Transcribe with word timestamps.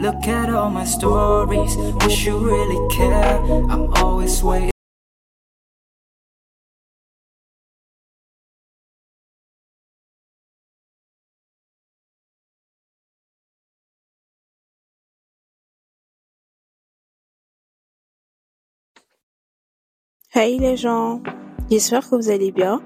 Look 0.00 0.26
at 0.28 0.48
all 0.48 0.70
my 0.70 0.86
stories. 0.86 1.76
Wish 1.76 2.24
you 2.24 2.38
really 2.38 2.80
care. 2.88 3.36
I'm 3.68 3.92
always 3.92 4.42
waiting. 4.42 4.70
Hey 20.32 20.58
les 20.58 20.78
gens, 20.78 21.20
j'espère 21.70 22.08
que 22.08 22.16
vous 22.16 22.30
allez 22.30 22.52
bien 22.52 22.80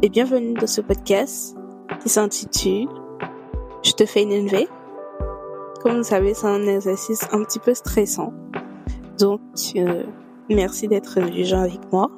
et 0.00 0.08
bienvenue 0.08 0.54
dans 0.54 0.66
ce 0.66 0.80
podcast 0.80 1.54
qui 2.00 2.08
s'intitule 2.08 2.88
Je 3.82 3.92
te 3.92 4.06
fais 4.06 4.22
une 4.22 4.46
NV. 4.46 4.66
Comme 5.84 5.98
vous 5.98 6.02
savez, 6.02 6.32
c'est 6.32 6.46
un 6.46 6.62
exercice 6.62 7.28
un 7.30 7.44
petit 7.44 7.58
peu 7.58 7.74
stressant. 7.74 8.32
Donc, 9.18 9.40
euh, 9.76 10.04
merci 10.48 10.88
d'être 10.88 11.20
venu 11.20 11.44
avec 11.52 11.92
moi. 11.92 12.10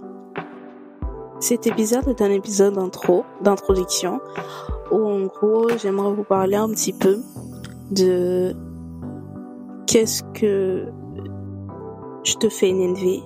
Cet 1.41 1.67
épisode 1.67 2.07
est 2.07 2.23
un 2.23 2.31
épisode 2.31 2.75
d'intro, 2.75 3.25
d'introduction, 3.41 4.21
où 4.93 5.05
en 5.05 5.23
gros, 5.27 5.69
j'aimerais 5.83 6.15
vous 6.15 6.23
parler 6.23 6.55
un 6.55 6.69
petit 6.69 6.93
peu 6.93 7.19
de 7.91 8.55
qu'est-ce 9.89 10.23
que 10.33 10.87
je 12.23 12.35
te 12.35 12.49
fais 12.49 12.69
une 12.69 12.93
NV, 12.93 13.25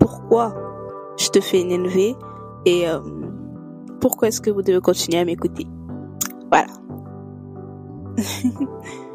pourquoi 0.00 0.52
je 1.16 1.28
te 1.28 1.40
fais 1.40 1.60
une 1.60 1.70
NV 1.70 2.16
et 2.64 2.88
euh, 2.88 2.98
pourquoi 4.00 4.28
est-ce 4.28 4.40
que 4.40 4.50
vous 4.50 4.62
devez 4.62 4.80
continuer 4.80 5.20
à 5.20 5.24
m'écouter. 5.24 5.68
Voilà. 6.50 6.72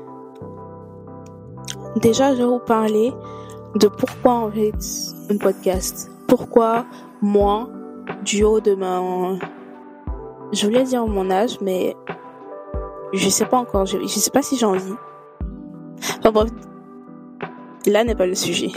Déjà, 1.95 2.34
je 2.34 2.39
vais 2.39 2.47
vous 2.47 2.59
parler 2.59 3.14
de 3.75 3.88
pourquoi 3.88 4.34
en 4.34 4.52
fait 4.52 4.73
un 5.30 5.38
podcast. 5.38 6.11
Pourquoi 6.28 6.86
moi, 7.22 7.70
du 8.23 8.44
haut 8.44 8.59
de 8.59 8.75
ma... 8.75 9.02
Je 10.53 10.66
voulais 10.66 10.84
dire 10.84 11.06
mon 11.06 11.30
âge, 11.30 11.58
mais 11.62 11.95
je 13.14 13.30
sais 13.30 13.45
pas 13.45 13.58
encore. 13.58 13.86
Je, 13.86 14.00
je 14.00 14.08
sais 14.08 14.31
pas 14.31 14.42
si 14.42 14.58
j'ai 14.58 14.66
envie. 14.66 14.95
Enfin 16.19 16.31
bref, 16.31 16.50
là 17.86 18.03
n'est 18.03 18.16
pas 18.16 18.25
le 18.25 18.36
sujet. 18.36 18.69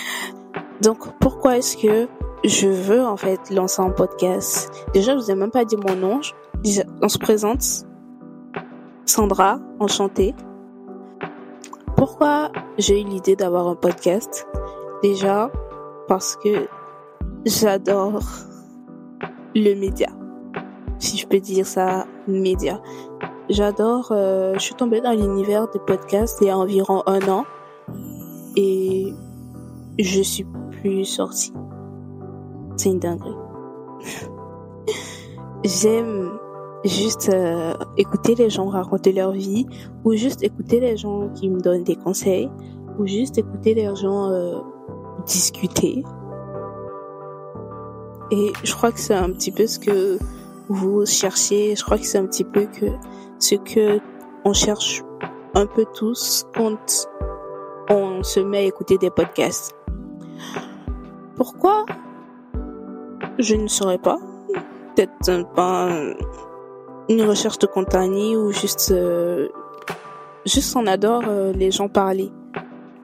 Donc 0.82 0.98
pourquoi 1.18 1.58
est-ce 1.58 1.76
que 1.76 2.08
je 2.44 2.68
veux 2.68 3.04
en 3.04 3.16
fait 3.16 3.50
lancer 3.50 3.82
un 3.82 3.90
podcast? 3.90 4.70
Déjà, 4.92 5.14
je 5.16 5.22
vous 5.22 5.30
ai 5.30 5.34
même 5.34 5.50
pas 5.50 5.64
dit 5.64 5.76
mon 5.76 5.94
nom. 5.94 6.20
On 7.02 7.08
se 7.08 7.18
présente. 7.18 7.84
Sandra, 9.06 9.58
enchantée. 9.80 10.34
Pourquoi 11.98 12.50
j'ai 12.78 13.02
eu 13.02 13.04
l'idée 13.04 13.36
d'avoir 13.36 13.68
un 13.68 13.74
podcast? 13.74 14.46
Déjà 15.02 15.50
parce 16.08 16.36
que 16.36 16.68
j'adore 17.44 18.22
le 19.54 19.74
média. 19.74 20.08
Si 20.98 21.18
je 21.18 21.26
peux 21.26 21.40
dire 21.40 21.66
ça, 21.66 22.06
média. 22.26 22.80
J'adore, 23.50 24.08
euh, 24.12 24.54
je 24.54 24.60
suis 24.60 24.74
tombée 24.74 25.02
dans 25.02 25.12
l'univers 25.12 25.68
des 25.68 25.78
podcasts 25.78 26.38
il 26.40 26.46
y 26.46 26.50
a 26.50 26.56
environ 26.56 27.02
un 27.06 27.20
an 27.28 27.44
et 28.56 29.12
je 29.98 30.22
suis 30.22 30.46
plus 30.80 31.04
sortie 31.04 31.52
c'est 32.78 32.90
une 32.90 33.00
dinguerie. 33.00 33.36
J'aime 35.64 36.37
juste 36.84 37.30
euh, 37.32 37.74
écouter 37.96 38.34
les 38.34 38.50
gens 38.50 38.68
raconter 38.68 39.12
leur 39.12 39.32
vie 39.32 39.66
ou 40.04 40.12
juste 40.14 40.42
écouter 40.42 40.80
les 40.80 40.96
gens 40.96 41.28
qui 41.34 41.48
me 41.48 41.60
donnent 41.60 41.84
des 41.84 41.96
conseils 41.96 42.48
ou 42.98 43.06
juste 43.06 43.38
écouter 43.38 43.74
les 43.74 43.94
gens 43.96 44.30
euh, 44.30 44.58
discuter. 45.26 46.04
Et 48.30 48.52
je 48.62 48.74
crois 48.74 48.92
que 48.92 49.00
c'est 49.00 49.14
un 49.14 49.30
petit 49.30 49.50
peu 49.50 49.66
ce 49.66 49.78
que 49.78 50.18
vous 50.68 51.06
cherchez. 51.06 51.74
Je 51.76 51.82
crois 51.82 51.98
que 51.98 52.04
c'est 52.04 52.18
un 52.18 52.26
petit 52.26 52.44
peu 52.44 52.66
que 52.66 52.86
ce 53.38 53.54
que 53.54 54.00
on 54.44 54.52
cherche 54.52 55.02
un 55.54 55.66
peu 55.66 55.84
tous 55.94 56.46
quand 56.54 57.08
on 57.90 58.22
se 58.22 58.40
met 58.40 58.58
à 58.58 58.62
écouter 58.62 58.98
des 58.98 59.10
podcasts. 59.10 59.74
Pourquoi 61.36 61.86
je 63.38 63.54
ne 63.54 63.68
saurais 63.68 63.98
pas? 63.98 64.18
Peut-être 64.94 65.52
pas 65.54 65.88
une 67.08 67.22
recherche 67.22 67.58
de 67.58 67.66
compagnie 67.66 68.36
ou 68.36 68.52
juste 68.52 68.90
euh, 68.90 69.48
juste 70.44 70.74
on 70.76 70.86
adore 70.86 71.22
euh, 71.26 71.52
les 71.52 71.70
gens 71.70 71.88
parler. 71.88 72.30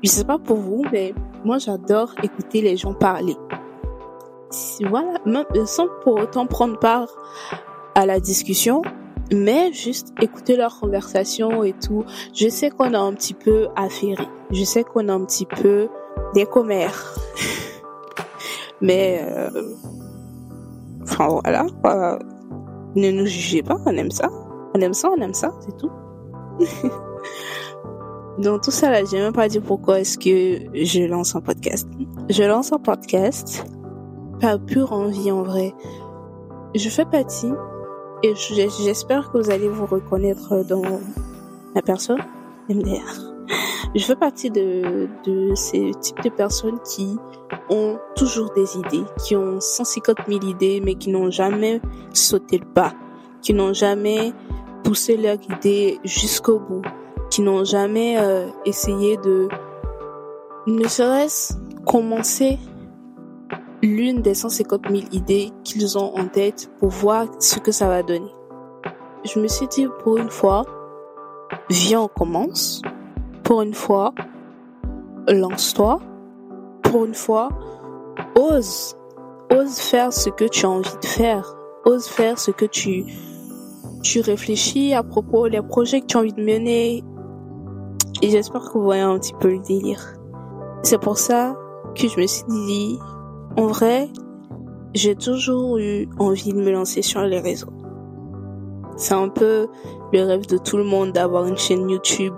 Je 0.03 0.11
sais 0.11 0.25
pas 0.25 0.39
pour 0.39 0.59
vous, 0.59 0.83
mais 0.93 1.15
moi 1.45 1.59
j'adore 1.59 2.15
écouter 2.23 2.61
les 2.61 2.77
gens 2.77 2.95
parler. 2.95 3.37
Voilà, 4.89 5.19
même, 5.27 5.45
sans 5.67 5.89
pour 6.03 6.15
autant 6.21 6.47
prendre 6.47 6.79
part 6.79 7.09
à 7.95 8.07
la 8.07 8.21
discussion, 8.21 8.83
mais 9.33 9.73
juste 9.73 10.13
écouter 10.21 10.57
leur 10.57 10.79
conversation 10.79 11.65
et 11.65 11.73
tout. 11.73 12.05
Je 12.35 12.49
sais 12.49 12.71
qu'on 12.71 12.95
a 12.95 12.99
un 12.99 13.13
petit 13.15 13.35
peu 13.35 13.69
affairé. 13.75 14.29
Je 14.51 14.63
sais 14.63 14.85
qu'on 14.85 15.09
a 15.09 15.13
un 15.13 15.25
petit 15.25 15.47
peu 15.47 15.89
des 16.35 16.47
commères. 16.47 17.15
mais 18.81 19.27
euh, 19.29 19.75
Enfin 21.05 21.29
voilà, 21.29 21.67
ne 22.95 23.11
nous 23.11 23.27
jugez 23.27 23.63
pas, 23.63 23.77
on 23.87 23.97
aime 23.97 24.11
ça. 24.11 24.31
On 24.75 24.81
aime 24.81 24.95
ça, 24.95 25.11
on 25.17 25.21
aime 25.21 25.35
ça, 25.35 25.53
c'est 25.61 25.77
tout. 25.77 25.91
Donc 28.39 28.63
tout 28.63 28.71
ça 28.71 28.91
là, 28.91 29.05
j'ai 29.05 29.19
même 29.19 29.33
pas 29.33 29.49
dit 29.49 29.61
pourquoi 29.61 30.01
est-ce 30.01 30.19
que 30.19 30.65
je 30.75 31.05
lance 31.05 31.37
un 31.37 31.41
podcast. 31.41 31.89
Je 32.29 32.43
lance 32.43 32.73
un 32.73 32.79
podcast 32.79 33.65
par 34.41 34.59
pure 34.59 34.93
envie 34.93 35.31
en 35.31 35.43
vrai. 35.43 35.73
Je 36.75 36.89
fais 36.89 37.05
partie 37.05 37.53
et 38.25 38.35
j'espère 38.35 39.31
que 39.31 39.39
vous 39.39 39.51
allez 39.51 39.69
vous 39.69 39.87
reconnaître 39.87 40.65
dans 40.65 40.83
la 41.75 41.83
personne 41.83 42.19
MDR 42.69 43.34
je 43.95 44.05
fais 44.05 44.17
partie 44.17 44.51
de, 44.51 45.09
de 45.25 45.55
ces 45.55 45.93
types 46.01 46.23
de 46.23 46.31
personnes 46.31 46.79
qui 46.81 47.17
ont 47.71 47.99
toujours 48.17 48.51
des 48.55 48.77
idées, 48.77 49.05
qui 49.25 49.37
ont 49.37 49.61
150 49.61 50.17
000 50.29 50.41
idées, 50.45 50.81
mais 50.85 50.95
qui 50.95 51.11
n'ont 51.11 51.31
jamais 51.31 51.81
sauté 52.13 52.59
le 52.59 52.67
pas, 52.67 52.93
qui 53.43 53.55
n'ont 53.55 53.73
jamais 53.73 54.33
poussé 54.83 55.17
leur 55.17 55.37
idée 55.51 55.99
jusqu'au 56.05 56.59
bout, 56.59 56.83
qui 57.31 57.43
n'ont 57.43 57.65
jamais 57.65 58.19
euh, 58.19 58.49
essayé 58.65 59.17
de, 59.19 59.49
ne 60.67 60.87
serait-ce 60.89 61.55
commencer 61.87 62.59
l'une 63.83 64.23
des 64.23 64.35
150 64.35 64.89
000 64.89 65.03
idées 65.13 65.51
qu'ils 65.63 65.99
ont 65.99 66.17
en 66.17 66.27
tête 66.27 66.71
pour 66.79 66.89
voir 66.89 67.27
ce 67.39 67.59
que 67.59 67.71
ça 67.73 67.87
va 67.87 68.03
donner. 68.03 68.33
Je 69.25 69.39
me 69.39 69.49
suis 69.49 69.69
dit 69.69 69.87
pour 70.03 70.19
une 70.19 70.31
fois, 70.31 70.65
viens 71.71 72.03
on 72.03 72.09
commence 72.09 72.83
pour 73.45 73.61
une 73.61 73.75
fois, 73.75 74.15
lance-toi. 75.29 76.01
Pour 76.83 77.05
une 77.05 77.15
fois, 77.15 77.51
ose. 78.37 78.97
Ose 79.53 79.79
faire 79.79 80.13
ce 80.13 80.31
que 80.31 80.47
tu 80.47 80.67
as 80.67 80.71
envie 80.71 80.97
de 81.01 81.07
faire. 81.07 81.55
Ose 81.85 82.07
faire 82.07 82.39
ce 82.39 82.51
que 82.51 82.65
tu, 82.65 83.05
tu 84.03 84.21
réfléchis 84.21 84.95
à 84.95 85.03
propos 85.03 85.49
des 85.49 85.61
projets 85.61 86.01
que 86.01 86.07
tu 86.07 86.17
as 86.17 86.21
envie 86.21 86.33
de 86.33 86.43
mener. 86.43 87.05
Et 88.23 88.31
j'espère 88.31 88.63
que 88.63 88.79
vous 88.79 88.85
voyez 88.85 89.03
un 89.03 89.19
petit 89.19 89.35
peu 89.35 89.51
le 89.51 89.59
délire. 89.61 90.15
C'est 90.83 91.01
pour 91.01 91.19
ça 91.19 91.57
que 91.95 92.09
je 92.09 92.19
me 92.19 92.27
suis 92.27 92.45
dit, 92.49 92.99
en 93.57 93.67
vrai, 93.67 94.09
j'ai 94.95 95.15
toujours 95.15 95.79
eu 95.79 96.09
envie 96.19 96.53
de 96.53 96.59
me 96.59 96.71
lancer 96.71 97.03
sur 97.03 97.21
les 97.23 97.41
réseaux. 97.41 97.73
C'est 98.97 99.15
un 99.15 99.29
peu 99.29 99.67
le 100.13 100.23
rêve 100.23 100.47
de 100.47 100.57
tout 100.57 100.77
le 100.77 100.85
monde 100.85 101.13
d'avoir 101.13 101.47
une 101.47 101.57
chaîne 101.57 101.91
YouTube 101.91 102.33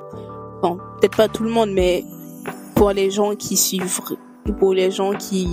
peut-être 0.74 1.16
pas 1.16 1.28
tout 1.28 1.44
le 1.44 1.50
monde, 1.50 1.70
mais 1.72 2.04
pour 2.74 2.90
les 2.90 3.10
gens 3.10 3.34
qui 3.34 3.56
suivent, 3.56 4.00
pour 4.58 4.74
les 4.74 4.90
gens 4.90 5.12
qui 5.12 5.48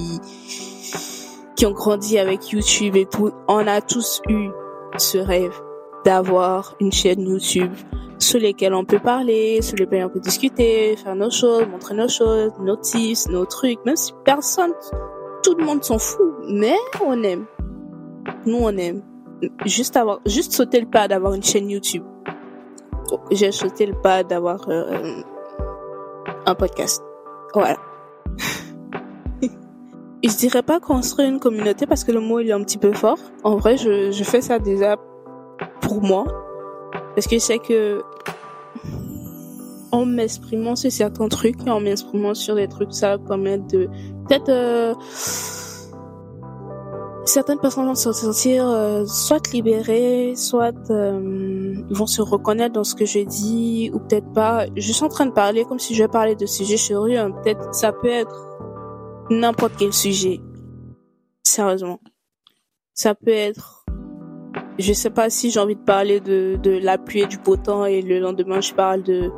qui 1.56 1.65
ont 1.65 1.71
grandi 1.71 2.18
avec 2.18 2.50
YouTube 2.50 2.95
et 2.95 3.06
tout, 3.06 3.31
on 3.48 3.68
a 3.68 3.81
tous 3.81 4.21
eu 4.27 4.50
ce 4.98 5.18
rêve 5.18 5.54
d'avoir 6.04 6.75
une 6.80 6.92
chaîne 6.92 7.21
YouTube 7.21 7.71
sur 8.19 8.39
lesquelles 8.39 8.74
on 8.74 8.86
peut 8.86 9.00
parler, 9.00 9.62
sur 9.62 9.77
lesquelles 9.77 10.06
on 10.06 10.10
peut 10.10 10.19
discuter, 10.19 10.95
faire 10.98 11.15
nos 11.15 11.30
choses, 11.30 11.65
montrer 11.68 11.95
nos 11.95 12.07
choses, 12.07 12.51
nos 12.60 12.75
tips, 12.77 13.30
nos 13.30 13.45
trucs, 13.45 13.83
même 13.86 13.95
si 13.95 14.13
personne, 14.25 14.74
tout 15.44 15.56
le 15.56 15.65
monde 15.65 15.83
s'en 15.83 16.00
fout, 16.00 16.33
mais 16.48 16.75
on 17.06 17.21
aime. 17.24 17.45
Nous, 18.45 18.57
on 18.57 18.75
aime. 18.77 19.01
Juste 19.65 19.98
avoir, 19.98 20.19
juste 20.25 20.54
sauter 20.54 20.80
le 20.80 20.88
pas 20.88 21.07
d'avoir 21.07 21.33
une 21.33 21.44
chaîne 21.44 21.69
YouTube 21.69 22.04
j'ai 23.31 23.51
sauté 23.51 23.86
le 23.86 23.94
pas 23.94 24.24
d'avoir 24.24 24.68
euh, 24.69 25.21
un 26.45 26.56
podcast. 26.56 27.04
Voilà. 27.54 27.77
je 29.42 30.38
dirais 30.38 30.63
pas 30.63 30.80
construire 30.80 31.30
une 31.30 31.39
communauté 31.39 31.86
parce 31.86 32.04
que 32.04 32.12
le 32.12 32.19
mot 32.19 32.39
il 32.39 32.50
est 32.50 32.54
un 32.54 32.63
petit 32.63 32.77
peu 32.77 32.94
fort. 32.94 33.19
En 33.44 33.57
vrai, 33.57 33.77
je, 33.77 34.12
je 34.12 34.24
fais 34.24 34.42
ça 34.42 34.60
déjà 34.60 34.98
pour 35.81 36.01
moi 36.01 36.25
parce 37.15 37.27
que 37.27 37.36
je 37.36 37.42
sais 37.42 37.60
que 37.60 38.01
en 39.92 40.06
m'exprimant 40.06 40.75
sur 40.75 40.92
certains 40.92 41.27
trucs 41.27 41.68
en 41.68 41.80
m'exprimant 41.80 42.33
sur 42.33 42.56
des 42.56 42.68
trucs, 42.68 42.94
ça 42.94 43.10
va 43.10 43.18
permettre 43.19 43.68
de 43.68 43.88
peut-être 44.27 44.50
euh, 44.50 44.94
certaines 47.25 47.59
personnes 47.59 47.85
vont 47.85 47.95
se 47.95 48.11
sentir 48.11 48.67
euh, 48.67 49.05
soit 49.05 49.51
libérées, 49.51 50.33
soit 50.35 50.73
euh, 50.89 51.73
vont 51.89 52.05
se 52.05 52.21
reconnaître 52.21 52.73
dans 52.73 52.83
ce 52.83 52.95
que 52.95 53.05
je 53.05 53.19
dis 53.19 53.91
ou 53.93 53.99
peut-être 53.99 54.31
pas. 54.33 54.65
Je 54.75 54.91
suis 54.91 55.03
en 55.03 55.09
train 55.09 55.25
de 55.25 55.31
parler 55.31 55.65
comme 55.65 55.79
si 55.79 55.95
je 55.95 56.05
parlais 56.05 56.35
de 56.35 56.45
sujets 56.45 56.77
sérieux. 56.77 57.19
Hein. 57.19 57.31
Peut-être 57.31 57.73
ça 57.73 57.91
peut 57.91 58.09
être 58.09 58.57
n'importe 59.29 59.73
quel 59.77 59.93
sujet. 59.93 60.41
Sérieusement, 61.43 61.99
ça 62.93 63.15
peut 63.15 63.31
être. 63.31 63.85
Je 64.79 64.91
sais 64.91 65.11
pas 65.11 65.29
si 65.29 65.51
j'ai 65.51 65.59
envie 65.59 65.75
de 65.75 65.83
parler 65.83 66.19
de 66.19 66.57
de 66.61 66.71
la 66.71 66.97
pluie 66.97 67.21
et 67.21 67.27
du 67.27 67.37
beau 67.37 67.57
temps 67.57 67.85
et 67.85 68.01
le 68.01 68.19
lendemain 68.19 68.59
je 68.59 68.73
parle 68.73 69.03
de 69.03 69.31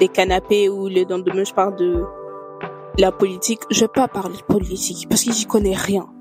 des 0.00 0.08
canapés 0.08 0.68
ou 0.68 0.88
le 0.88 1.04
lendemain 1.08 1.44
je 1.44 1.54
parle 1.54 1.76
de 1.76 2.04
la 2.98 3.12
politique. 3.12 3.60
Je 3.70 3.80
vais 3.80 3.88
pas 3.88 4.08
parler 4.08 4.36
de 4.36 4.42
politique 4.42 5.08
parce 5.08 5.24
que 5.24 5.32
j'y 5.32 5.46
connais 5.46 5.76
rien. 5.76 6.11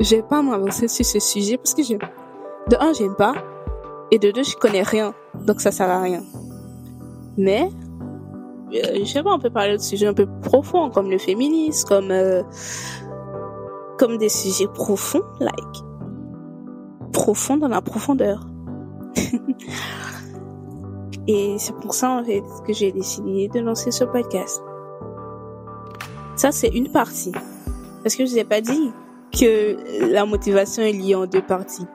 Je 0.00 0.16
vais 0.16 0.22
pas 0.22 0.42
m'avancer 0.42 0.88
sur 0.88 1.04
ce 1.04 1.18
sujet 1.18 1.56
parce 1.56 1.74
que 1.74 1.82
je... 1.82 1.94
de 1.94 2.76
un, 2.80 2.92
j'aime 2.92 3.14
pas. 3.14 3.34
Et 4.10 4.18
de 4.18 4.30
deux, 4.30 4.42
je 4.42 4.56
connais 4.56 4.82
rien. 4.82 5.14
Donc 5.46 5.60
ça 5.60 5.70
sert 5.70 5.88
à 5.88 6.00
rien. 6.00 6.22
Mais, 7.36 7.68
euh, 8.74 8.98
je 9.00 9.04
sais 9.04 9.22
pas, 9.22 9.32
on 9.32 9.38
peut 9.38 9.50
parler 9.50 9.76
de 9.76 9.82
sujets 9.82 10.06
un 10.06 10.14
peu 10.14 10.26
profonds 10.42 10.90
comme 10.90 11.10
le 11.10 11.18
féminisme, 11.18 11.86
comme, 11.88 12.10
euh, 12.10 12.42
comme 13.98 14.18
des 14.18 14.28
sujets 14.28 14.68
profonds, 14.68 15.22
like. 15.40 15.84
Profonds 17.12 17.56
dans 17.56 17.68
la 17.68 17.80
profondeur. 17.80 18.46
Et 21.26 21.56
c'est 21.58 21.74
pour 21.76 21.92
ça, 21.94 22.22
que 22.66 22.72
j'ai 22.72 22.90
décidé 22.90 23.48
de 23.48 23.60
lancer 23.60 23.90
ce 23.90 24.04
podcast. 24.04 24.62
Ça, 26.36 26.52
c'est 26.52 26.68
une 26.68 26.90
partie. 26.90 27.32
Parce 28.02 28.16
que 28.16 28.24
je 28.24 28.30
vous 28.30 28.38
ai 28.38 28.44
pas 28.44 28.62
dit 28.62 28.92
que 29.32 30.10
la 30.10 30.24
motivation 30.24 30.82
est 30.82 30.92
liée 30.92 31.14
en 31.14 31.26
deux 31.26 31.42
parties. 31.42 31.86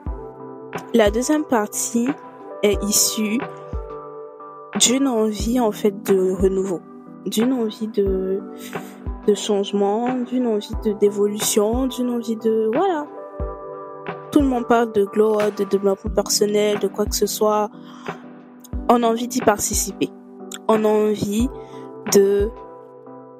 La 0.92 1.10
deuxième 1.10 1.44
partie 1.44 2.08
est 2.62 2.82
issue 2.84 3.38
d'une 4.80 5.06
envie, 5.06 5.60
en 5.60 5.72
fait, 5.72 6.02
de 6.02 6.32
renouveau. 6.32 6.80
D'une 7.26 7.52
envie 7.52 7.88
de, 7.88 8.40
de 9.26 9.34
changement, 9.34 10.14
d'une 10.14 10.46
envie 10.46 10.74
de 10.84 10.92
d'évolution, 10.92 11.86
d'une 11.86 12.10
envie 12.10 12.36
de, 12.36 12.70
voilà. 12.72 13.06
Tout 14.30 14.40
le 14.40 14.46
monde 14.46 14.66
parle 14.66 14.92
de 14.92 15.04
gloire, 15.04 15.52
de 15.52 15.64
développement 15.64 16.10
personnel, 16.10 16.78
de 16.80 16.88
quoi 16.88 17.06
que 17.06 17.14
ce 17.14 17.26
soit. 17.26 17.70
On 18.90 19.02
a 19.02 19.06
envie 19.06 19.28
d'y 19.28 19.40
participer. 19.40 20.10
On 20.68 20.84
a 20.84 20.88
envie 20.88 21.48
de 22.12 22.50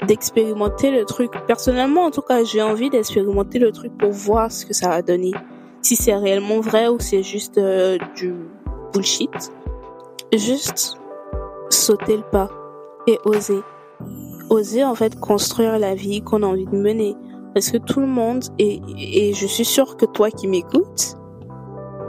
d'expérimenter 0.06 0.90
le 0.90 1.04
truc. 1.04 1.32
Personnellement, 1.46 2.04
en 2.04 2.10
tout 2.10 2.22
cas, 2.22 2.44
j'ai 2.44 2.62
envie 2.62 2.90
d'expérimenter 2.90 3.58
le 3.58 3.72
truc 3.72 3.96
pour 3.98 4.10
voir 4.10 4.50
ce 4.50 4.66
que 4.66 4.74
ça 4.74 4.88
va 4.88 5.02
donner. 5.02 5.32
Si 5.82 5.96
c'est 5.96 6.14
réellement 6.14 6.60
vrai 6.60 6.88
ou 6.88 6.98
c'est 6.98 7.22
juste 7.22 7.58
euh, 7.58 7.98
du 8.16 8.34
bullshit. 8.92 9.52
Juste 10.32 10.98
sauter 11.70 12.16
le 12.16 12.22
pas 12.22 12.48
et 13.06 13.18
oser. 13.24 13.60
Oser 14.50 14.84
en 14.84 14.94
fait 14.94 15.18
construire 15.18 15.78
la 15.78 15.94
vie 15.94 16.22
qu'on 16.22 16.42
a 16.42 16.46
envie 16.46 16.66
de 16.66 16.76
mener. 16.76 17.16
Parce 17.54 17.70
que 17.70 17.78
tout 17.78 18.00
le 18.00 18.06
monde, 18.06 18.44
et, 18.58 18.80
et 18.98 19.32
je 19.32 19.46
suis 19.46 19.64
sûre 19.64 19.96
que 19.96 20.06
toi 20.06 20.30
qui 20.30 20.48
m'écoutes, 20.48 21.16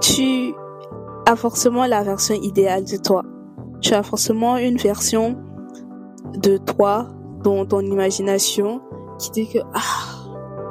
tu 0.01 0.53
as 1.27 1.36
forcément 1.36 1.86
la 1.86 2.03
version 2.03 2.36
idéale 2.36 2.86
de 2.86 2.98
toi. 2.98 3.24
Tu 3.81 3.94
as 3.94 4.03
forcément 4.03 4.57
une 4.57 4.77
version 4.77 5.38
de 6.36 6.57
toi 6.57 7.07
dans 7.45 7.65
ton 7.65 7.81
imagination 7.81 8.81
qui 9.19 9.30
dit 9.31 9.47
que 9.47 9.59
ah 9.74 9.81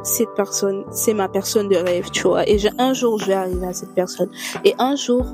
cette 0.02 0.34
personne 0.34 0.84
c'est 0.90 1.14
ma 1.14 1.28
personne 1.28 1.68
de 1.68 1.76
rêve 1.76 2.10
tu 2.10 2.22
vois. 2.22 2.46
Et 2.48 2.58
un 2.78 2.92
jour 2.92 3.18
je 3.18 3.26
vais 3.26 3.34
arriver 3.34 3.66
à 3.66 3.72
cette 3.72 3.94
personne. 3.94 4.28
Et 4.64 4.74
un 4.78 4.96
jour 4.96 5.24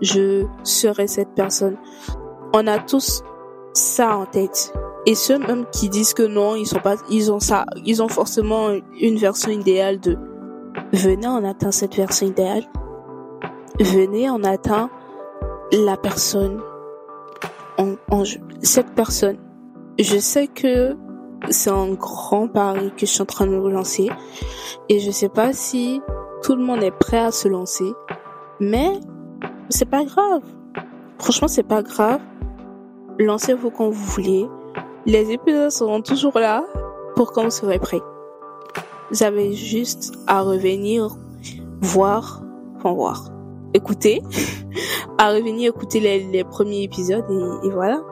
je 0.00 0.46
serai 0.64 1.06
cette 1.06 1.34
personne. 1.34 1.76
On 2.54 2.66
a 2.66 2.78
tous 2.78 3.22
ça 3.74 4.16
en 4.16 4.26
tête. 4.26 4.72
Et 5.04 5.14
ceux 5.14 5.38
même 5.38 5.66
qui 5.70 5.88
disent 5.88 6.14
que 6.14 6.22
non 6.22 6.56
ils 6.56 6.66
sont 6.66 6.80
pas 6.80 6.96
ils 7.10 7.30
ont 7.30 7.40
ça 7.40 7.66
ils 7.84 8.02
ont 8.02 8.08
forcément 8.08 8.70
une 8.98 9.18
version 9.18 9.50
idéale 9.50 10.00
de 10.00 10.16
venez 10.92 11.28
on 11.28 11.44
atteint 11.44 11.72
cette 11.72 11.94
version 11.94 12.26
idéale. 12.26 12.64
Venez 13.78 14.30
on 14.30 14.42
atteint 14.42 14.90
la 15.72 15.96
personne 15.98 16.60
en, 17.76 17.96
en 18.10 18.22
cette 18.62 18.94
personne 18.94 19.36
je 19.98 20.18
sais 20.18 20.46
que 20.46 20.96
c'est 21.50 21.70
un 21.70 21.92
grand 21.94 22.48
pari 22.48 22.90
que 22.92 23.00
je 23.00 23.06
suis 23.06 23.22
en 23.22 23.26
train 23.26 23.46
de 23.46 23.56
lancer 23.56 24.10
et 24.88 24.98
je 24.98 25.10
sais 25.10 25.28
pas 25.28 25.52
si 25.52 26.00
tout 26.42 26.54
le 26.54 26.62
monde 26.62 26.82
est 26.82 26.90
prêt 26.90 27.18
à 27.18 27.30
se 27.30 27.48
lancer, 27.48 27.92
mais 28.60 28.92
c'est 29.68 29.88
pas 29.88 30.04
grave. 30.04 30.42
Franchement, 31.18 31.48
c'est 31.48 31.62
pas 31.62 31.82
grave. 31.82 32.20
Lancez-vous 33.18 33.70
quand 33.70 33.88
vous 33.88 34.04
voulez. 34.04 34.46
Les 35.06 35.32
épisodes 35.32 35.70
seront 35.70 36.02
toujours 36.02 36.38
là 36.38 36.64
pour 37.14 37.32
quand 37.32 37.44
vous 37.44 37.50
serez 37.50 37.78
prêt. 37.78 38.00
Vous 39.10 39.22
avez 39.22 39.52
juste 39.52 40.12
à 40.26 40.42
revenir 40.42 41.16
voir, 41.80 42.42
enfin 42.76 42.92
voir, 42.92 43.30
écouter, 43.72 44.22
à 45.18 45.32
revenir 45.32 45.70
écouter 45.70 46.00
les, 46.00 46.44
premiers 46.44 46.82
épisodes 46.82 47.24
et 47.64 47.70
voilà. 47.70 48.02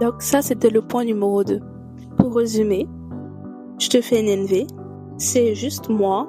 Donc 0.00 0.14
ça, 0.20 0.42
c'était 0.42 0.70
le 0.70 0.82
point 0.82 1.04
numéro 1.04 1.44
2. 1.44 1.60
Pour 2.18 2.34
résumer, 2.34 2.88
je 3.78 3.88
te 3.88 4.00
fais 4.00 4.20
une 4.20 4.44
NV. 4.44 4.66
C'est 5.18 5.54
juste 5.54 5.88
moi 5.88 6.28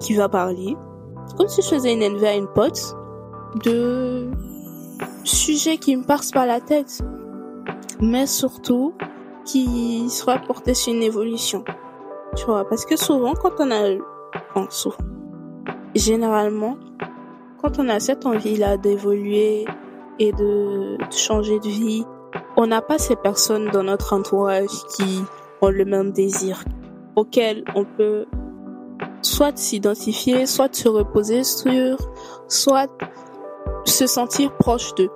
qui 0.00 0.14
va 0.14 0.28
parler. 0.28 0.76
Comme 1.36 1.48
si 1.48 1.62
je 1.62 1.68
faisais 1.68 1.92
une 1.92 2.02
NV 2.02 2.24
à 2.24 2.34
une 2.34 2.48
pote 2.48 2.96
de 3.64 4.30
sujets 5.24 5.78
qui 5.78 5.96
me 5.96 6.04
passent 6.04 6.30
par 6.30 6.46
la 6.46 6.60
tête. 6.60 7.02
Mais 8.00 8.26
surtout, 8.26 8.92
qui 9.44 10.08
sera 10.10 10.38
porté 10.38 10.74
sur 10.74 10.92
une 10.92 11.02
évolution. 11.02 11.64
Tu 12.36 12.46
vois, 12.46 12.68
parce 12.68 12.84
que 12.84 12.96
souvent, 12.96 13.34
quand 13.34 13.52
on 13.60 13.70
a, 13.70 13.96
enfin, 14.50 14.66
souvent, 14.70 14.96
généralement, 15.94 16.76
quand 17.62 17.78
on 17.78 17.88
a 17.88 18.00
cette 18.00 18.26
envie-là 18.26 18.76
d'évoluer 18.76 19.64
et 20.18 20.32
de 20.32 20.98
changer 21.10 21.58
de 21.60 21.68
vie, 21.68 22.04
on 22.56 22.66
n'a 22.66 22.80
pas 22.80 22.98
ces 22.98 23.16
personnes 23.16 23.70
dans 23.70 23.82
notre 23.82 24.12
entourage 24.12 24.70
qui 24.96 25.22
ont 25.60 25.70
le 25.70 25.84
même 25.84 26.12
désir, 26.12 26.64
auquel 27.16 27.64
on 27.74 27.84
peut 27.84 28.26
soit 29.22 29.56
s'identifier, 29.56 30.46
soit 30.46 30.74
se 30.74 30.88
reposer 30.88 31.44
sur, 31.44 31.96
soit 32.48 32.90
se 33.84 34.06
sentir 34.06 34.52
proche 34.56 34.94
d'eux. 34.94 35.10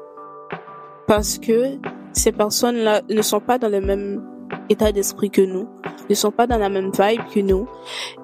Parce 1.06 1.38
que 1.38 1.78
ces 2.12 2.32
personnes-là 2.32 3.02
ne 3.08 3.22
sont 3.22 3.40
pas 3.40 3.58
dans 3.58 3.68
le 3.68 3.80
même 3.80 4.22
état 4.68 4.92
d'esprit 4.92 5.30
que 5.30 5.42
nous, 5.42 5.68
ne 6.08 6.14
sont 6.14 6.30
pas 6.30 6.46
dans 6.46 6.58
la 6.58 6.68
même 6.68 6.90
vibe 6.90 7.22
que 7.32 7.40
nous, 7.40 7.68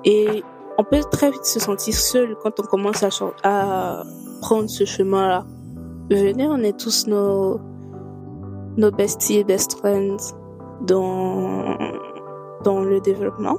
et 0.05 0.43
on 0.77 0.85
peut 0.85 1.01
très 1.11 1.31
vite 1.31 1.45
se 1.45 1.61
sentir 1.61 1.95
seul 1.95 2.37
quand 2.43 2.59
on 2.59 2.65
commence 2.65 3.03
à, 3.03 3.09
à 3.45 4.03
prendre 4.41 4.69
ce 4.69 4.85
chemin-là. 4.85 5.45
Venez, 6.11 6.47
on 6.49 6.59
est 6.59 6.79
tous 6.79 7.07
nos 7.07 7.61
nos 8.77 8.91
besties 8.91 9.39
et 9.39 9.45
best 9.45 9.79
friends 9.79 10.35
dans, 10.81 11.77
dans 12.63 12.81
le 12.81 13.01
développement. 13.01 13.59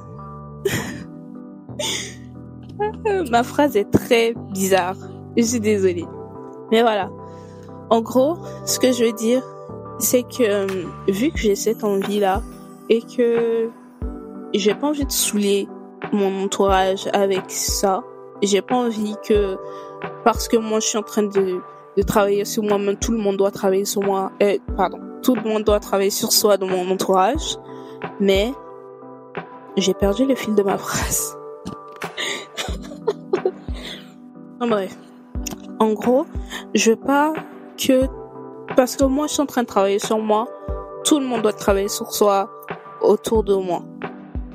Ma 3.30 3.42
phrase 3.42 3.76
est 3.76 3.90
très 3.90 4.34
bizarre. 4.52 4.96
Je 5.36 5.42
suis 5.42 5.60
désolée. 5.60 6.06
Mais 6.70 6.82
voilà. 6.82 7.10
En 7.90 8.00
gros, 8.00 8.36
ce 8.64 8.78
que 8.78 8.92
je 8.92 9.04
veux 9.04 9.12
dire, 9.12 9.42
c'est 9.98 10.22
que 10.22 10.42
euh, 10.42 10.66
vu 11.08 11.30
que 11.30 11.38
j'ai 11.38 11.54
cette 11.54 11.84
envie-là 11.84 12.42
et 12.88 13.00
que 13.00 13.70
j'ai 14.54 14.74
pas 14.74 14.88
envie 14.88 15.04
de 15.04 15.12
saouler 15.12 15.68
mon 16.12 16.44
entourage 16.44 17.08
avec 17.12 17.44
ça, 17.48 18.02
j'ai 18.42 18.62
pas 18.62 18.76
envie 18.76 19.14
que 19.26 19.56
parce 20.24 20.48
que 20.48 20.56
moi 20.56 20.80
je 20.80 20.86
suis 20.86 20.98
en 20.98 21.02
train 21.02 21.22
de 21.22 21.60
de 21.96 22.02
travailler 22.02 22.44
sur 22.44 22.62
moi-même. 22.62 22.96
Tout 22.96 23.12
le 23.12 23.18
monde 23.18 23.36
doit 23.36 23.50
travailler 23.50 23.84
sur 23.84 24.02
moi. 24.02 24.32
Euh, 24.42 24.58
pardon. 24.76 24.98
Tout 25.22 25.34
le 25.34 25.42
monde 25.42 25.64
doit 25.64 25.80
travailler 25.80 26.10
sur 26.10 26.32
soi 26.32 26.56
dans 26.56 26.66
mon 26.66 26.90
entourage. 26.90 27.56
Mais 28.20 28.52
j'ai 29.76 29.94
perdu 29.94 30.26
le 30.26 30.34
fil 30.34 30.54
de 30.54 30.62
ma 30.62 30.78
phrase. 30.78 31.36
en 34.60 34.68
bref. 34.68 34.96
En 35.78 35.92
gros, 35.92 36.26
je 36.74 36.90
veux 36.90 36.96
pas 36.96 37.34
que 37.76 38.06
parce 38.74 38.96
que 38.96 39.04
moi 39.04 39.26
je 39.26 39.34
suis 39.34 39.42
en 39.42 39.46
train 39.46 39.62
de 39.62 39.66
travailler 39.66 39.98
sur 39.98 40.18
moi, 40.18 40.48
tout 41.04 41.18
le 41.18 41.26
monde 41.26 41.42
doit 41.42 41.52
travailler 41.52 41.88
sur 41.88 42.12
soi 42.12 42.50
autour 43.00 43.44
de 43.44 43.54
moi. 43.54 43.82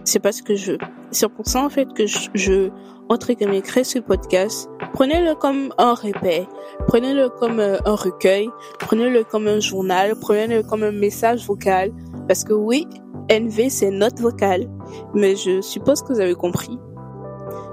C'est 0.04 0.20
pas 0.20 0.32
ce 0.32 0.42
que 0.42 0.56
je 0.56 0.74
veux. 0.74 0.78
C'est 1.12 1.30
pour 1.30 1.46
ça 1.46 1.64
en 1.64 1.70
fait 1.70 1.94
que 1.94 2.06
je, 2.08 2.30
je 2.34 2.70
entre 3.12 3.34
guillemets, 3.34 3.62
créer 3.62 3.84
ce 3.84 4.00
podcast, 4.00 4.70
prenez-le 4.94 5.36
comme 5.36 5.74
un 5.78 5.94
répète, 5.94 6.48
prenez-le 6.88 7.28
comme 7.28 7.60
euh, 7.60 7.78
un 7.86 7.96
recueil, 7.96 8.50
prenez-le 8.80 9.26
comme 9.26 9.48
un 9.48 9.60
journal, 9.60 10.16
prenez-le 10.20 10.64
comme 10.64 10.84
un 10.84 10.94
message 10.94 11.46
vocal, 11.46 11.92
parce 12.30 12.46
que 12.46 12.54
oui, 12.54 12.88
NV 13.30 13.70
c'est 13.70 13.92
note 13.92 14.18
vocale, 14.20 14.70
mais 15.14 15.36
je 15.36 15.60
suppose 15.60 16.02
que 16.02 16.14
vous 16.14 16.22
avez 16.22 16.36
compris. 16.36 16.80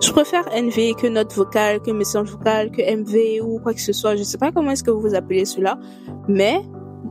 Je 0.01 0.11
préfère 0.11 0.45
NV 0.53 0.95
que 0.95 1.07
note 1.07 1.33
vocale, 1.35 1.81
que 1.83 1.93
message 1.93 2.31
vocal, 2.31 2.73
que 2.73 2.83
MV 2.83 3.41
ou 3.45 3.61
quoi 3.61 3.75
que 3.75 3.81
ce 3.81 3.93
soit. 3.93 4.17
Je 4.17 4.25
sais 4.25 4.39
pas 4.39 4.51
comment 4.51 4.73
est-ce 4.73 4.85
que 4.85 4.91
vous 4.91 5.15
appelez 5.15 5.45
cela, 5.45 5.79
mais 6.27 6.61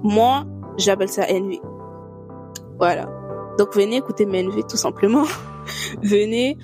moi, 0.04 0.46
j'appelle 0.78 1.10
ça 1.10 1.26
NV. 1.32 1.60
Voilà. 2.78 3.10
Donc 3.58 3.74
venez 3.74 3.98
écouter 3.98 4.26
mes 4.26 4.44
NV 4.44 4.64
tout 4.70 4.78
simplement. 4.78 5.24
venez, 6.04 6.58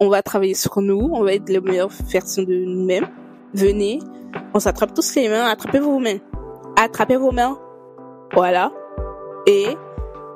on 0.00 0.08
va 0.08 0.22
travailler 0.22 0.54
sur 0.54 0.80
nous, 0.80 1.10
on 1.12 1.22
va 1.22 1.34
être 1.34 1.48
les 1.50 1.60
meilleures 1.60 1.90
versions 2.10 2.42
de 2.42 2.54
nous-mêmes. 2.54 3.06
Venez, 3.52 4.00
on 4.54 4.58
s'attrape 4.58 4.94
tous 4.94 5.14
les 5.14 5.28
mains, 5.28 5.46
attrapez 5.46 5.78
vos 5.78 5.98
mains. 5.98 6.18
Attrapez 6.76 7.16
vos 7.16 7.32
mains. 7.32 7.58
Voilà. 8.32 8.72
Et 9.46 9.66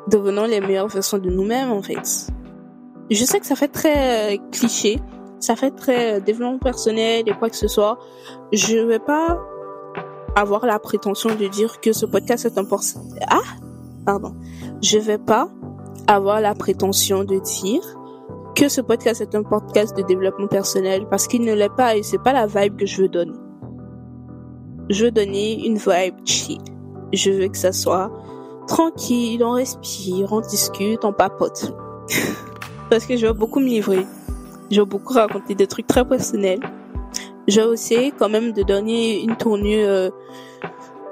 devenons 0.08 0.44
les 0.44 0.60
meilleures 0.60 0.88
versions 0.88 1.18
de 1.18 1.30
nous-mêmes 1.30 1.72
en 1.72 1.82
fait. 1.82 2.28
Je 3.10 3.24
sais 3.24 3.40
que 3.40 3.46
ça 3.46 3.56
fait 3.56 3.68
très 3.68 4.34
euh, 4.34 4.38
cliché, 4.52 4.98
ça 5.40 5.56
fait 5.56 5.70
très 5.70 6.14
euh, 6.14 6.20
développement 6.20 6.58
personnel 6.58 7.24
et 7.26 7.32
quoi 7.32 7.48
que 7.48 7.56
ce 7.56 7.68
soit. 7.68 7.98
Je 8.52 8.76
vais 8.76 8.98
pas 8.98 9.38
avoir 10.36 10.66
la 10.66 10.78
prétention 10.78 11.34
de 11.34 11.46
dire 11.46 11.80
que 11.80 11.92
ce 11.92 12.06
podcast 12.06 12.44
est 12.44 12.58
un 12.58 12.66
ah 13.28 13.38
pardon 14.04 14.34
je 14.82 14.98
vais 14.98 15.18
pas 15.18 15.48
avoir 16.08 16.40
la 16.40 16.54
prétention 16.54 17.22
de 17.22 17.38
dire 17.38 17.82
que 18.54 18.68
ce 18.68 18.80
podcast 18.80 19.20
est 19.20 19.34
un 19.34 19.42
podcast 19.42 19.96
de 19.96 20.02
développement 20.02 20.46
personnel 20.46 21.06
parce 21.10 21.26
qu'il 21.26 21.42
ne 21.42 21.52
l'est 21.54 21.74
pas 21.74 21.96
et 21.96 22.02
c'est 22.02 22.22
pas 22.22 22.32
la 22.32 22.46
vibe 22.46 22.76
que 22.76 22.86
je 22.86 23.02
veux 23.02 23.08
donner. 23.08 23.36
Je 24.90 25.06
veux 25.06 25.10
donner 25.10 25.66
une 25.66 25.76
vibe 25.76 26.14
chill. 26.24 26.60
Je 27.12 27.30
veux 27.30 27.48
que 27.48 27.56
ça 27.56 27.72
soit 27.72 28.12
tranquille 28.68 29.42
on 29.44 29.52
respire 29.52 30.32
on 30.32 30.40
discute 30.40 31.04
on 31.04 31.12
papote. 31.12 31.74
Parce 32.90 33.06
que 33.06 33.16
je 33.16 33.26
veux 33.26 33.32
beaucoup 33.32 33.60
me 33.60 33.66
livrer. 33.66 34.06
Je 34.70 34.80
veux 34.80 34.86
beaucoup 34.86 35.14
raconter 35.14 35.54
des 35.54 35.66
trucs 35.66 35.86
très 35.86 36.06
personnels. 36.06 36.60
J'ai 37.48 37.62
essayé 37.72 38.12
quand 38.16 38.28
même 38.28 38.52
de 38.52 38.62
donner 38.62 39.22
une 39.22 39.36
tournure, 39.36 39.88
euh, 39.88 40.10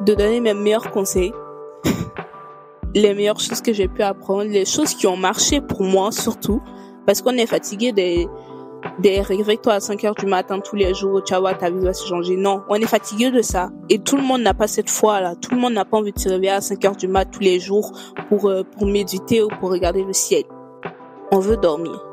de 0.00 0.14
donner 0.14 0.40
mes 0.40 0.54
meilleurs 0.54 0.90
conseils, 0.90 1.32
les 2.94 3.14
meilleures 3.14 3.40
choses 3.40 3.60
que 3.60 3.72
j'ai 3.72 3.88
pu 3.88 4.02
apprendre, 4.02 4.44
les 4.44 4.64
choses 4.64 4.94
qui 4.94 5.06
ont 5.06 5.16
marché 5.16 5.60
pour 5.60 5.82
moi 5.82 6.10
surtout, 6.12 6.62
parce 7.06 7.22
qu'on 7.22 7.32
est 7.32 7.46
fatigué 7.46 7.92
des 7.92 8.28
des 8.98 9.20
réveille-toi 9.20 9.74
à 9.74 9.80
5 9.80 10.04
heures 10.04 10.14
du 10.16 10.26
matin 10.26 10.58
tous 10.58 10.74
les 10.74 10.92
jours, 10.92 11.22
vois, 11.30 11.54
ta 11.54 11.70
vie 11.70 11.78
va 11.78 11.92
se 11.92 12.04
changer. 12.04 12.36
Non, 12.36 12.64
on 12.68 12.74
est 12.74 12.86
fatigué 12.86 13.30
de 13.30 13.40
ça. 13.40 13.70
Et 13.88 14.00
tout 14.00 14.16
le 14.16 14.24
monde 14.24 14.42
n'a 14.42 14.54
pas 14.54 14.66
cette 14.66 14.90
foi-là. 14.90 15.36
Tout 15.36 15.54
le 15.54 15.60
monde 15.60 15.74
n'a 15.74 15.84
pas 15.84 15.98
envie 15.98 16.10
de 16.10 16.18
se 16.18 16.28
réveiller 16.28 16.50
à 16.50 16.60
5 16.60 16.84
heures 16.84 16.96
du 16.96 17.06
matin 17.06 17.30
tous 17.32 17.40
les 17.40 17.60
jours 17.60 17.92
pour, 18.28 18.48
euh, 18.48 18.64
pour 18.64 18.88
méditer 18.88 19.40
ou 19.40 19.48
pour 19.60 19.70
regarder 19.70 20.02
le 20.02 20.12
ciel. 20.12 20.42
On 21.30 21.38
veut 21.38 21.56
dormir. 21.56 22.04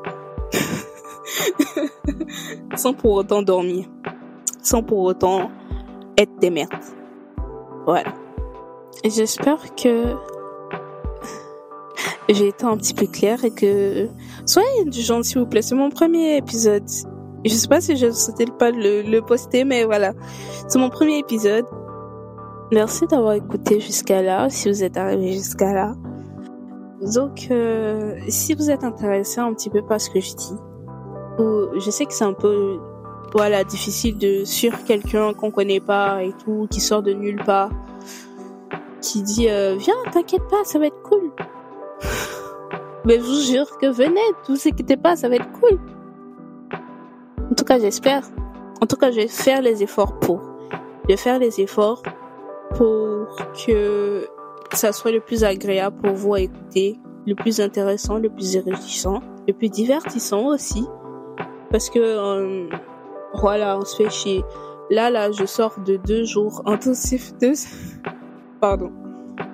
Sans 2.76 2.94
pour 2.94 3.14
autant 3.14 3.42
dormir 3.42 3.86
sans 4.62 4.82
pour 4.82 5.00
autant 5.00 5.50
être 6.16 6.36
des 6.38 6.50
merdes. 6.50 6.70
Voilà. 7.86 8.12
J'espère 9.04 9.74
que 9.74 10.14
j'ai 12.34 12.48
été 12.48 12.64
un 12.64 12.76
petit 12.76 12.94
peu 12.94 13.06
claire 13.06 13.44
et 13.44 13.50
que 13.50 14.08
soyez 14.46 14.84
du 14.86 15.00
genre 15.00 15.24
s'il 15.24 15.38
vous 15.38 15.46
plaît. 15.46 15.62
C'est 15.62 15.74
mon 15.74 15.90
premier 15.90 16.36
épisode. 16.36 16.84
Je 17.44 17.50
sais 17.50 17.68
pas 17.68 17.80
si 17.80 17.96
je 17.96 18.10
sautais 18.10 18.44
pas 18.58 18.70
le, 18.70 19.02
le 19.02 19.22
poster, 19.22 19.64
mais 19.64 19.84
voilà. 19.84 20.12
C'est 20.68 20.78
mon 20.78 20.90
premier 20.90 21.18
épisode. 21.18 21.64
Merci 22.72 23.06
d'avoir 23.06 23.32
écouté 23.32 23.80
jusqu'à 23.80 24.22
là, 24.22 24.48
si 24.48 24.68
vous 24.68 24.84
êtes 24.84 24.96
arrivé 24.96 25.32
jusqu'à 25.32 25.72
là. 25.72 25.94
Donc, 27.14 27.48
euh, 27.50 28.14
si 28.28 28.54
vous 28.54 28.70
êtes 28.70 28.84
intéressé 28.84 29.40
un 29.40 29.52
petit 29.54 29.70
peu 29.70 29.82
par 29.82 30.00
ce 30.00 30.10
que 30.10 30.20
je 30.20 30.34
dis, 30.34 30.54
ou 31.38 31.80
je 31.80 31.90
sais 31.90 32.04
que 32.04 32.12
c'est 32.12 32.24
un 32.24 32.34
peu 32.34 32.78
voilà 33.32 33.64
difficile 33.64 34.18
de 34.18 34.44
suivre 34.44 34.78
quelqu'un 34.84 35.32
qu'on 35.32 35.50
connaît 35.50 35.80
pas 35.80 36.22
et 36.22 36.32
tout 36.44 36.66
qui 36.70 36.80
sort 36.80 37.02
de 37.02 37.12
nulle 37.12 37.42
part 37.44 37.70
qui 39.00 39.22
dit 39.22 39.48
euh, 39.48 39.76
viens 39.78 39.94
t'inquiète 40.12 40.42
pas 40.50 40.64
ça 40.64 40.78
va 40.78 40.86
être 40.86 41.00
cool 41.02 41.30
mais 43.04 43.18
je 43.18 43.24
vous 43.24 43.40
jure 43.40 43.78
que 43.78 43.86
venez 43.86 44.20
ne 44.48 44.54
vous 44.54 44.68
inquiétez 44.68 44.96
pas 44.96 45.16
ça 45.16 45.28
va 45.28 45.36
être 45.36 45.50
cool 45.52 45.78
en 47.50 47.54
tout 47.54 47.64
cas 47.64 47.78
j'espère 47.78 48.22
en 48.80 48.86
tout 48.86 48.96
cas 48.96 49.10
je 49.10 49.16
vais 49.16 49.28
faire 49.28 49.62
les 49.62 49.82
efforts 49.82 50.18
pour 50.20 50.40
je 51.04 51.08
vais 51.08 51.16
faire 51.16 51.38
les 51.38 51.60
efforts 51.60 52.02
pour 52.76 53.36
que 53.66 54.28
ça 54.72 54.92
soit 54.92 55.10
le 55.10 55.20
plus 55.20 55.44
agréable 55.44 55.96
pour 56.02 56.14
vous 56.14 56.34
à 56.34 56.40
écouter 56.40 57.00
le 57.26 57.34
plus 57.34 57.60
intéressant 57.60 58.18
le 58.18 58.30
plus 58.30 58.56
enrichissant 58.56 59.20
le 59.46 59.52
plus 59.52 59.68
divertissant 59.68 60.46
aussi 60.46 60.86
parce 61.70 61.88
que 61.88 61.98
euh, 62.00 62.68
voilà, 63.34 63.78
on 63.78 63.84
se 63.84 63.96
fait 63.96 64.10
chier. 64.10 64.44
Là, 64.90 65.10
là, 65.10 65.30
je 65.30 65.44
sors 65.44 65.78
de 65.80 65.96
deux 65.96 66.24
jours 66.24 66.62
intensifs 66.66 67.32
de... 67.38 67.52
Pardon. 68.60 68.90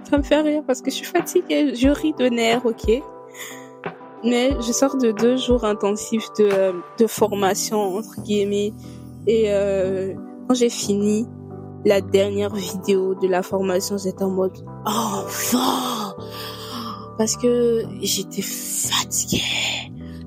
Ça 0.08 0.18
me 0.18 0.22
fait 0.22 0.40
rire 0.40 0.62
parce 0.66 0.82
que 0.82 0.90
je 0.90 0.96
suis 0.96 1.06
fatiguée. 1.06 1.74
Je 1.74 1.88
ris 1.88 2.12
de 2.12 2.26
nerfs, 2.26 2.64
ok. 2.64 3.02
Mais 4.24 4.50
je 4.60 4.72
sors 4.72 4.96
de 4.96 5.10
deux 5.10 5.36
jours 5.36 5.64
intensifs 5.64 6.28
de, 6.38 6.72
de 6.98 7.06
formation, 7.06 7.96
entre 7.96 8.20
guillemets. 8.22 8.72
Et 9.26 9.46
euh, 9.48 10.14
quand 10.48 10.54
j'ai 10.54 10.70
fini 10.70 11.26
la 11.84 12.00
dernière 12.00 12.54
vidéo 12.54 13.14
de 13.14 13.26
la 13.26 13.42
formation, 13.42 13.98
j'étais 13.98 14.22
en 14.22 14.30
mode 14.30 14.56
oh, 14.86 15.22
Parce 17.18 17.36
que 17.36 17.84
j'étais 18.00 18.42
fatiguée. 18.42 19.42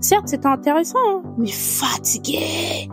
Certes, 0.02 0.28
c'était 0.28 0.48
intéressant, 0.48 0.98
hein, 1.08 1.22
mais 1.38 1.52
fatigué. 1.52 2.90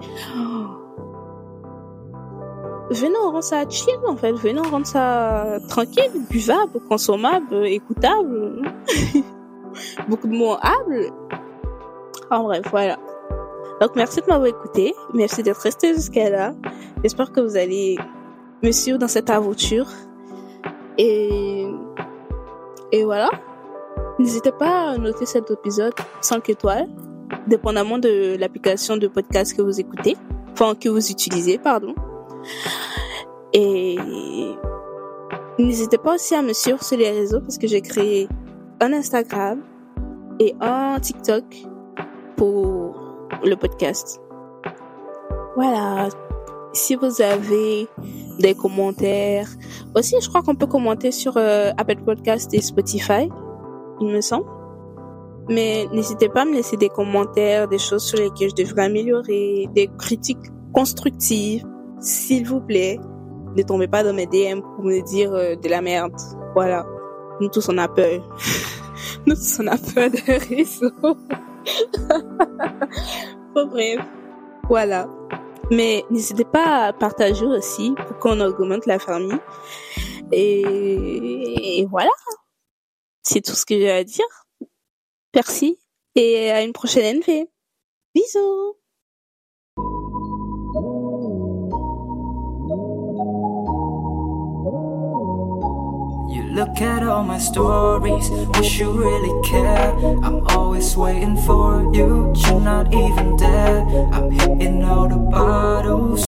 Venons 2.96 3.30
rendre 3.30 3.42
ça 3.42 3.68
chill, 3.68 3.94
en 4.06 4.16
fait. 4.16 4.32
Venons 4.32 4.62
rendre 4.62 4.86
ça 4.86 5.58
tranquille, 5.68 6.10
buvable, 6.30 6.80
consommable, 6.88 7.66
écoutable. 7.66 8.62
Beaucoup 10.08 10.28
de 10.28 10.36
mots. 10.36 10.56
En 12.30 12.44
bref, 12.44 12.62
voilà. 12.70 12.96
Donc, 13.80 13.90
merci 13.96 14.20
de 14.20 14.26
m'avoir 14.26 14.46
écouté. 14.46 14.94
Merci 15.12 15.42
d'être 15.42 15.60
resté 15.60 15.94
jusqu'à 15.94 16.30
là. 16.30 16.54
J'espère 17.02 17.32
que 17.32 17.40
vous 17.40 17.56
allez 17.56 17.98
me 18.62 18.72
suivre 18.72 18.98
dans 18.98 19.08
cette 19.08 19.28
aventure. 19.28 19.88
Et, 20.96 21.66
et 22.92 23.04
voilà. 23.04 23.28
N'hésitez 24.18 24.52
pas 24.52 24.92
à 24.92 24.96
noter 24.96 25.26
cet 25.26 25.50
épisode 25.50 25.92
5 26.22 26.48
étoiles, 26.48 26.88
dépendamment 27.46 27.98
de 27.98 28.36
l'application 28.38 28.96
de 28.96 29.06
podcast 29.08 29.54
que 29.54 29.60
vous 29.60 29.78
écoutez, 29.78 30.16
enfin 30.52 30.74
que 30.74 30.88
vous 30.88 31.10
utilisez, 31.10 31.58
pardon. 31.58 31.94
Et 33.52 33.96
n'hésitez 35.58 35.98
pas 35.98 36.14
aussi 36.14 36.34
à 36.34 36.42
me 36.42 36.52
suivre 36.52 36.82
sur 36.82 36.96
les 36.96 37.10
réseaux 37.10 37.40
parce 37.40 37.58
que 37.58 37.66
j'ai 37.66 37.80
créé 37.80 38.28
un 38.80 38.92
Instagram 38.92 39.62
et 40.38 40.54
un 40.60 40.98
TikTok 41.00 41.44
pour 42.36 42.94
le 43.44 43.54
podcast. 43.56 44.20
Voilà. 45.54 46.08
Si 46.74 46.94
vous 46.94 47.22
avez 47.22 47.88
des 48.38 48.54
commentaires, 48.54 49.48
aussi 49.94 50.14
je 50.20 50.28
crois 50.28 50.42
qu'on 50.42 50.56
peut 50.56 50.66
commenter 50.66 51.10
sur 51.10 51.38
euh, 51.38 51.70
Apple 51.78 52.02
Podcast 52.04 52.52
et 52.52 52.60
Spotify 52.60 53.30
il 54.00 54.08
me 54.08 54.20
semble. 54.20 54.46
Mais 55.48 55.86
n'hésitez 55.92 56.28
pas 56.28 56.42
à 56.42 56.44
me 56.44 56.54
laisser 56.54 56.76
des 56.76 56.88
commentaires, 56.88 57.68
des 57.68 57.78
choses 57.78 58.04
sur 58.04 58.18
lesquelles 58.18 58.50
je 58.50 58.64
devrais 58.64 58.84
améliorer, 58.84 59.68
des 59.74 59.88
critiques 59.98 60.50
constructives, 60.72 61.64
s'il 62.00 62.46
vous 62.46 62.60
plaît. 62.60 62.98
Ne 63.56 63.62
tombez 63.62 63.88
pas 63.88 64.02
dans 64.04 64.12
mes 64.12 64.26
DM 64.26 64.60
pour 64.60 64.84
me 64.84 65.00
dire 65.00 65.32
euh, 65.32 65.56
de 65.56 65.68
la 65.68 65.80
merde. 65.80 66.14
Voilà. 66.54 66.86
Nous 67.40 67.48
tous 67.48 67.68
on 67.68 67.78
a 67.78 67.88
peur. 67.88 68.22
Nous 69.26 69.34
tous 69.34 69.60
on 69.60 69.66
a 69.66 69.78
peur 69.78 70.10
des 70.10 70.36
réseaux. 70.38 70.90
bon 73.54 73.66
bref. 73.66 74.00
Voilà. 74.68 75.08
Mais 75.70 76.04
n'hésitez 76.10 76.44
pas 76.44 76.86
à 76.86 76.92
partager 76.92 77.44
aussi 77.44 77.94
pour 78.06 78.18
qu'on 78.18 78.40
augmente 78.40 78.86
la 78.86 78.98
famille. 78.98 79.38
et 80.32 81.86
voilà. 81.90 82.10
C'est 83.22 83.40
tout 83.40 83.54
ce 83.54 83.66
que 83.66 83.74
j'ai 83.74 83.90
à 83.90 84.04
dire. 84.04 84.24
Merci 85.34 85.78
et 86.14 86.50
à 86.50 86.62
une 86.62 86.72
prochaine 86.72 87.18
NV. 87.18 87.46
Bisous 88.14 88.76
look 96.56 96.80
at 96.80 97.02
all 97.02 97.22
my 97.22 97.36
stories, 97.36 98.30
wish 98.56 98.80
you 98.80 98.90
really 98.90 99.34
care. 99.46 99.92
I'm 100.24 100.46
always 100.48 100.96
waiting 100.96 101.36
for 101.36 101.82
you. 101.94 102.32
You're 102.34 102.60
not 102.60 102.94
even 102.94 103.36
there. 103.36 103.80
I'm 104.14 104.30
hitting 104.30 104.82
all 104.82 105.06
the 105.06 105.16
bars. 105.16 105.76